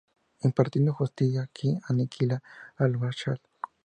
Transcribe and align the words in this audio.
Impartiendo 0.41 0.93
justicia, 0.93 1.47
Ky 1.53 1.77
aniquila 1.87 2.41
al 2.77 2.97
Marshal. 2.97 3.39